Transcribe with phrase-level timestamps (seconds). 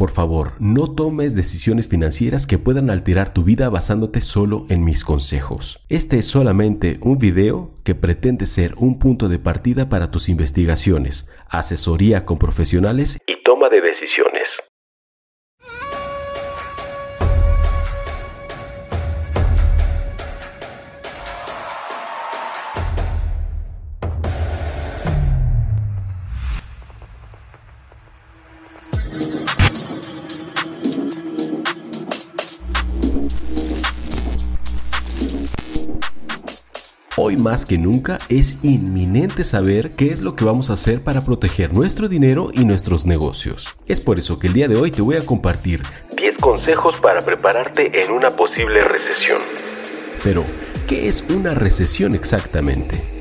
[0.00, 5.04] Por favor, no tomes decisiones financieras que puedan alterar tu vida basándote solo en mis
[5.04, 5.84] consejos.
[5.90, 11.30] Este es solamente un video que pretende ser un punto de partida para tus investigaciones,
[11.50, 14.48] asesoría con profesionales y toma de decisiones.
[37.40, 41.72] Más que nunca es inminente saber qué es lo que vamos a hacer para proteger
[41.72, 43.68] nuestro dinero y nuestros negocios.
[43.86, 45.82] Es por eso que el día de hoy te voy a compartir
[46.16, 49.38] 10 consejos para prepararte en una posible recesión.
[50.22, 50.44] Pero,
[50.86, 53.19] ¿qué es una recesión exactamente?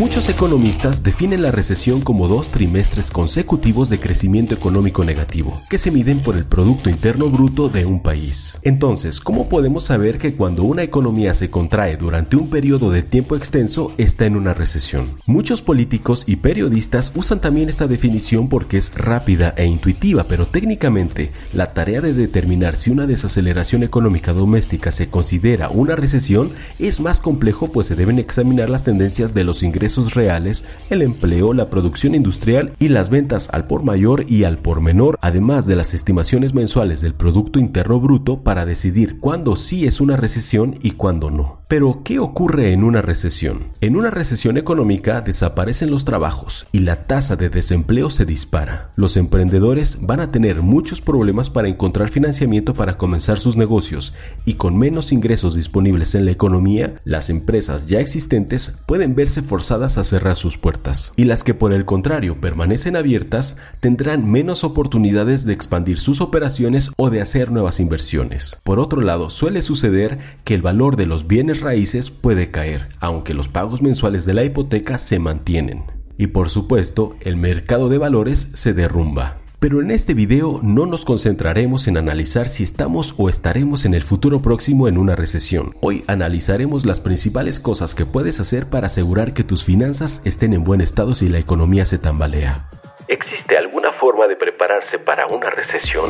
[0.00, 5.90] Muchos economistas definen la recesión como dos trimestres consecutivos de crecimiento económico negativo, que se
[5.90, 8.58] miden por el Producto Interno Bruto de un país.
[8.62, 13.36] Entonces, ¿cómo podemos saber que cuando una economía se contrae durante un periodo de tiempo
[13.36, 15.04] extenso está en una recesión?
[15.26, 21.30] Muchos políticos y periodistas usan también esta definición porque es rápida e intuitiva, pero técnicamente
[21.52, 27.20] la tarea de determinar si una desaceleración económica doméstica se considera una recesión es más
[27.20, 32.14] complejo pues se deben examinar las tendencias de los ingresos reales, el empleo, la producción
[32.14, 36.54] industrial y las ventas al por mayor y al por menor, además de las estimaciones
[36.54, 41.60] mensuales del Producto Interno Bruto para decidir cuándo sí es una recesión y cuándo no.
[41.68, 43.68] Pero, ¿qué ocurre en una recesión?
[43.80, 48.90] En una recesión económica desaparecen los trabajos y la tasa de desempleo se dispara.
[48.96, 54.54] Los emprendedores van a tener muchos problemas para encontrar financiamiento para comenzar sus negocios y
[54.54, 60.04] con menos ingresos disponibles en la economía, las empresas ya existentes pueden verse forzadas a
[60.04, 61.12] cerrar sus puertas.
[61.16, 66.90] Y las que por el contrario permanecen abiertas tendrán menos oportunidades de expandir sus operaciones
[66.96, 68.60] o de hacer nuevas inversiones.
[68.62, 73.34] Por otro lado, suele suceder que el valor de los bienes raíces puede caer, aunque
[73.34, 75.84] los pagos mensuales de la hipoteca se mantienen.
[76.16, 79.39] Y por supuesto, el mercado de valores se derrumba.
[79.60, 84.02] Pero en este video no nos concentraremos en analizar si estamos o estaremos en el
[84.02, 85.76] futuro próximo en una recesión.
[85.82, 90.64] Hoy analizaremos las principales cosas que puedes hacer para asegurar que tus finanzas estén en
[90.64, 92.70] buen estado si la economía se tambalea.
[93.06, 96.08] ¿Existe alguna forma de prepararse para una recesión?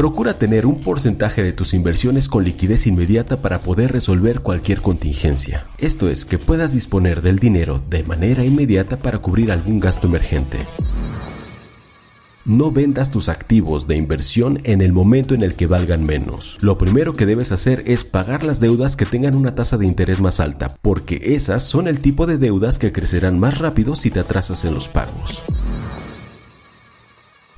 [0.00, 5.66] Procura tener un porcentaje de tus inversiones con liquidez inmediata para poder resolver cualquier contingencia.
[5.76, 10.56] Esto es, que puedas disponer del dinero de manera inmediata para cubrir algún gasto emergente.
[12.46, 16.56] No vendas tus activos de inversión en el momento en el que valgan menos.
[16.62, 20.18] Lo primero que debes hacer es pagar las deudas que tengan una tasa de interés
[20.18, 24.20] más alta, porque esas son el tipo de deudas que crecerán más rápido si te
[24.20, 25.42] atrasas en los pagos.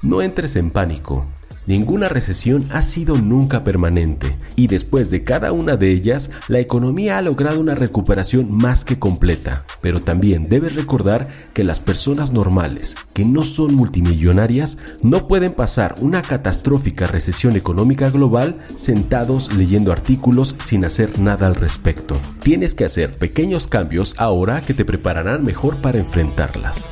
[0.02, 1.26] No entres en pánico.
[1.64, 7.18] Ninguna recesión ha sido nunca permanente y después de cada una de ellas la economía
[7.18, 9.64] ha logrado una recuperación más que completa.
[9.80, 15.94] Pero también debes recordar que las personas normales, que no son multimillonarias, no pueden pasar
[16.00, 22.16] una catastrófica recesión económica global sentados leyendo artículos sin hacer nada al respecto.
[22.42, 26.88] Tienes que hacer pequeños cambios ahora que te prepararán mejor para enfrentarlas.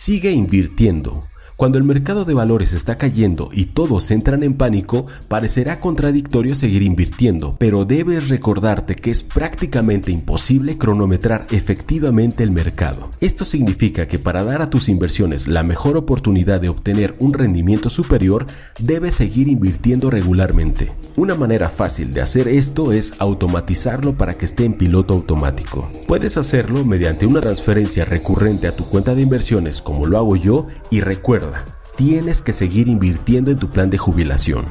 [0.00, 1.24] Sigue invirtiendo.
[1.58, 6.82] Cuando el mercado de valores está cayendo y todos entran en pánico, parecerá contradictorio seguir
[6.82, 13.10] invirtiendo, pero debes recordarte que es prácticamente imposible cronometrar efectivamente el mercado.
[13.20, 17.90] Esto significa que para dar a tus inversiones la mejor oportunidad de obtener un rendimiento
[17.90, 18.46] superior,
[18.78, 20.92] debes seguir invirtiendo regularmente.
[21.16, 25.90] Una manera fácil de hacer esto es automatizarlo para que esté en piloto automático.
[26.06, 30.68] Puedes hacerlo mediante una transferencia recurrente a tu cuenta de inversiones como lo hago yo
[30.92, 31.47] y recuerda
[31.96, 34.64] tienes que seguir invirtiendo en tu plan de jubilación.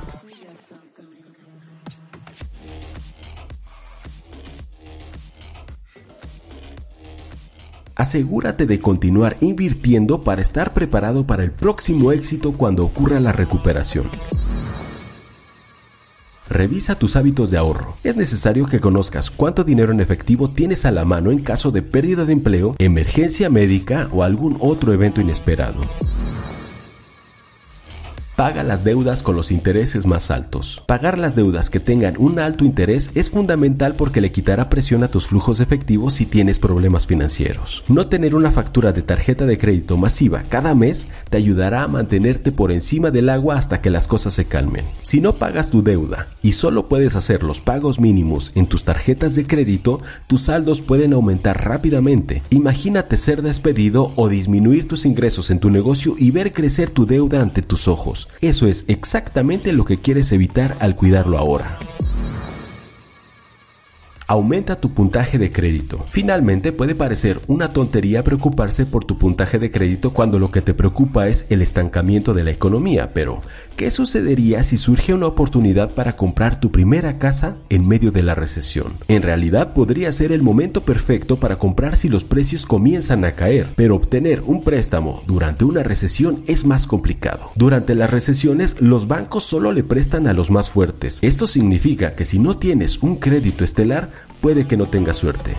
[7.97, 14.05] Asegúrate de continuar invirtiendo para estar preparado para el próximo éxito cuando ocurra la recuperación.
[16.47, 17.97] Revisa tus hábitos de ahorro.
[18.03, 21.81] Es necesario que conozcas cuánto dinero en efectivo tienes a la mano en caso de
[21.81, 25.81] pérdida de empleo, emergencia médica o algún otro evento inesperado.
[28.37, 30.83] Paga las deudas con los intereses más altos.
[30.85, 35.07] Pagar las deudas que tengan un alto interés es fundamental porque le quitará presión a
[35.07, 37.83] tus flujos efectivos si tienes problemas financieros.
[37.87, 42.51] No tener una factura de tarjeta de crédito masiva cada mes te ayudará a mantenerte
[42.51, 44.85] por encima del agua hasta que las cosas se calmen.
[45.01, 49.33] Si no pagas tu deuda y solo puedes hacer los pagos mínimos en tus tarjetas
[49.33, 52.43] de crédito, tus saldos pueden aumentar rápidamente.
[52.51, 57.41] Imagínate ser despedido o disminuir tus ingresos en tu negocio y ver crecer tu deuda
[57.41, 58.26] ante tus ojos.
[58.41, 61.77] Eso es exactamente lo que quieres evitar al cuidarlo ahora.
[64.29, 66.05] Aumenta tu puntaje de crédito.
[66.09, 70.73] Finalmente puede parecer una tontería preocuparse por tu puntaje de crédito cuando lo que te
[70.73, 73.41] preocupa es el estancamiento de la economía, pero
[73.77, 78.35] ¿qué sucedería si surge una oportunidad para comprar tu primera casa en medio de la
[78.35, 78.95] recesión?
[79.07, 83.69] En realidad podría ser el momento perfecto para comprar si los precios comienzan a caer,
[83.77, 87.51] pero obtener un préstamo durante una recesión es más complicado.
[87.55, 91.19] Durante las recesiones los bancos solo le prestan a los más fuertes.
[91.21, 95.55] Esto significa que si no tienes un crédito estelar, puede que no tengas suerte.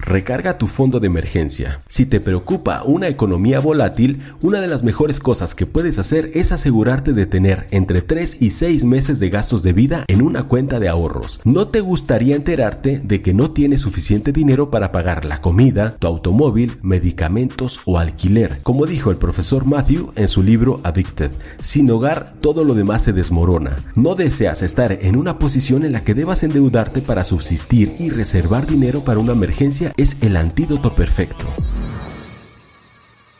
[0.00, 1.82] Recarga tu fondo de emergencia.
[1.88, 6.52] Si te preocupa una economía volátil, una de las mejores cosas que puedes hacer es
[6.52, 10.78] asegurarte de tener entre 3 y 6 meses de gastos de vida en una cuenta
[10.78, 11.40] de ahorros.
[11.44, 16.06] No te gustaría enterarte de que no tienes suficiente dinero para pagar la comida, tu
[16.06, 18.58] automóvil, medicamentos o alquiler.
[18.62, 23.12] Como dijo el profesor Matthew en su libro Addicted, sin hogar todo lo demás se
[23.12, 23.76] desmorona.
[23.96, 28.66] No deseas estar en una posición en la que debas endeudarte para subsistir y reservar
[28.66, 31.46] dinero para una emergencia es el antídoto perfecto.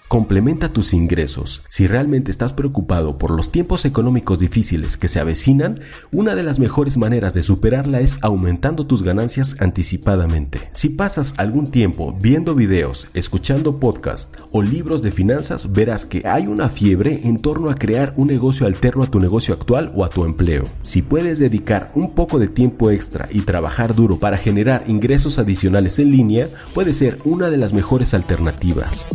[0.09, 1.63] Complementa tus ingresos.
[1.69, 5.81] Si realmente estás preocupado por los tiempos económicos difíciles que se avecinan,
[6.13, 10.71] una de las mejores maneras de superarla es aumentando tus ganancias anticipadamente.
[10.73, 16.47] Si pasas algún tiempo viendo videos, escuchando podcasts o libros de finanzas, verás que hay
[16.47, 20.09] una fiebre en torno a crear un negocio alterno a tu negocio actual o a
[20.09, 20.65] tu empleo.
[20.81, 25.99] Si puedes dedicar un poco de tiempo extra y trabajar duro para generar ingresos adicionales
[25.99, 29.07] en línea, puede ser una de las mejores alternativas.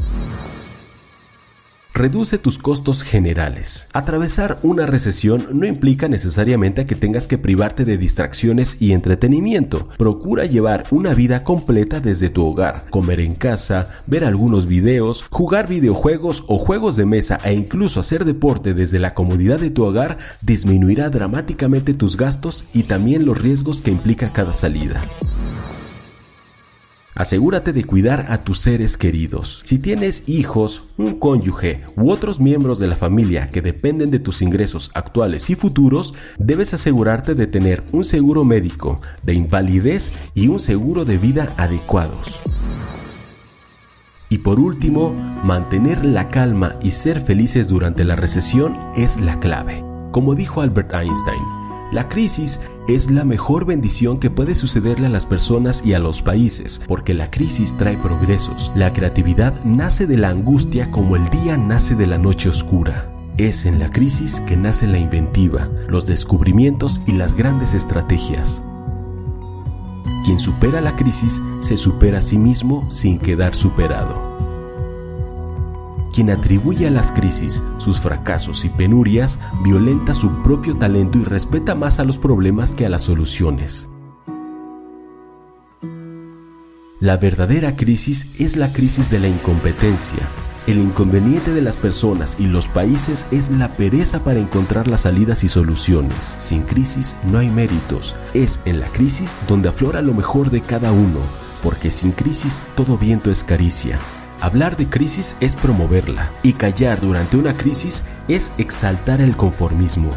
[2.04, 3.88] Reduce tus costos generales.
[3.94, 9.88] Atravesar una recesión no implica necesariamente que tengas que privarte de distracciones y entretenimiento.
[9.98, 15.70] Procura llevar una vida completa desde tu hogar, comer en casa, ver algunos videos, jugar
[15.70, 20.18] videojuegos o juegos de mesa e incluso hacer deporte desde la comodidad de tu hogar
[20.42, 25.02] disminuirá dramáticamente tus gastos y también los riesgos que implica cada salida.
[27.15, 29.62] Asegúrate de cuidar a tus seres queridos.
[29.63, 34.42] Si tienes hijos, un cónyuge u otros miembros de la familia que dependen de tus
[34.42, 40.60] ingresos actuales y futuros, debes asegurarte de tener un seguro médico, de invalidez y un
[40.60, 42.42] seguro de vida adecuados.
[44.30, 45.13] Y por último,
[45.44, 49.86] mantener la calma y ser felices durante la recesión es la clave.
[50.12, 51.44] Como dijo Albert Einstein,
[51.92, 56.21] la crisis es la mejor bendición que puede sucederle a las personas y a los
[56.21, 58.71] países, porque la crisis trae progresos.
[58.75, 63.09] La creatividad nace de la angustia como el día nace de la noche oscura.
[63.38, 68.62] Es en la crisis que nace la inventiva, los descubrimientos y las grandes estrategias.
[70.25, 74.32] Quien supera la crisis se supera a sí mismo sin quedar superado.
[76.13, 81.74] Quien atribuye a las crisis, sus fracasos y penurias, violenta su propio talento y respeta
[81.74, 83.88] más a los problemas que a las soluciones.
[87.00, 90.19] La verdadera crisis es la crisis de la incompetencia.
[90.68, 95.44] El inconveniente de las personas y los países es la pereza para encontrar las salidas
[95.44, 96.35] y soluciones.
[96.38, 98.16] Sin crisis no hay méritos.
[98.35, 101.19] Es en la crisis donde aflora lo mejor de cada uno,
[101.64, 103.97] porque sin crisis todo viento es caricia.
[104.44, 110.09] Hablar de crisis es promoverla y callar durante una crisis es exaltar el conformismo.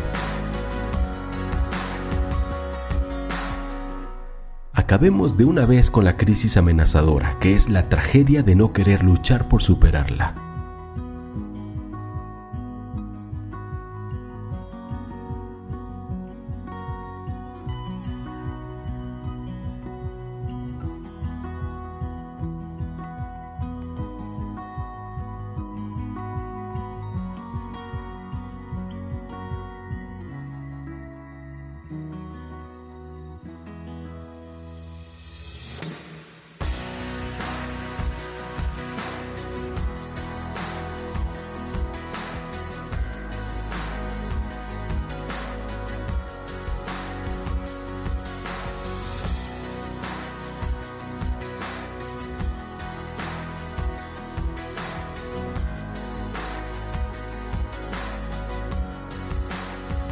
[4.73, 9.05] Acabemos de una vez con la crisis amenazadora, que es la tragedia de no querer
[9.05, 10.46] luchar por superarla.